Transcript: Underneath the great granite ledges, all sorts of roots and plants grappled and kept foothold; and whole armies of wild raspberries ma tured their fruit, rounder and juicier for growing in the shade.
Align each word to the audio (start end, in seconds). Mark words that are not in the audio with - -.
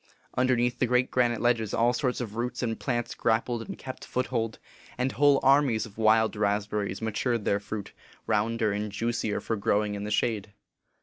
Underneath 0.35 0.79
the 0.79 0.87
great 0.87 1.11
granite 1.11 1.41
ledges, 1.41 1.75
all 1.75 1.93
sorts 1.93 2.19
of 2.19 2.35
roots 2.35 2.63
and 2.63 2.79
plants 2.79 3.13
grappled 3.13 3.61
and 3.61 3.77
kept 3.77 4.03
foothold; 4.03 4.57
and 4.97 5.11
whole 5.11 5.39
armies 5.43 5.85
of 5.85 5.99
wild 5.99 6.35
raspberries 6.35 7.03
ma 7.03 7.11
tured 7.11 7.43
their 7.43 7.59
fruit, 7.59 7.93
rounder 8.25 8.71
and 8.71 8.91
juicier 8.91 9.39
for 9.39 9.55
growing 9.55 9.93
in 9.93 10.03
the 10.03 10.09
shade. 10.09 10.53